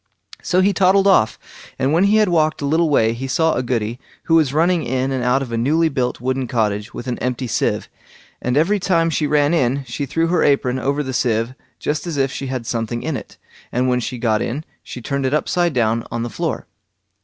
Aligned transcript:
So 0.41 0.61
he 0.61 0.73
toddled 0.73 1.05
off, 1.05 1.37
and 1.77 1.93
when 1.93 2.05
he 2.05 2.15
had 2.15 2.27
walked 2.27 2.63
a 2.63 2.65
little 2.65 2.89
way 2.89 3.13
he 3.13 3.27
saw 3.27 3.53
a 3.53 3.61
Goody, 3.61 3.99
who 4.23 4.33
was 4.33 4.51
running 4.51 4.81
in 4.83 5.11
and 5.11 5.23
out 5.23 5.43
of 5.43 5.51
a 5.51 5.59
newly 5.59 5.89
built 5.89 6.19
wooden 6.19 6.47
cottage 6.47 6.91
with 6.91 7.05
an 7.05 7.19
empty 7.19 7.45
sieve, 7.45 7.87
and 8.41 8.57
every 8.57 8.79
time 8.79 9.11
she 9.11 9.27
ran 9.27 9.53
in, 9.53 9.83
she 9.85 10.07
threw 10.07 10.25
her 10.25 10.41
apron 10.41 10.79
over 10.79 11.03
the 11.03 11.13
sieve 11.13 11.53
just 11.77 12.07
as 12.07 12.17
if 12.17 12.31
she 12.31 12.47
had 12.47 12.65
something 12.65 13.03
in 13.03 13.15
it, 13.15 13.37
and 13.71 13.89
when 13.89 13.99
she 13.99 14.17
got 14.17 14.41
in 14.41 14.63
she 14.81 15.03
turned 15.03 15.23
it 15.27 15.35
upside 15.35 15.71
down 15.73 16.03
on 16.09 16.23
the 16.23 16.31
floor. 16.31 16.65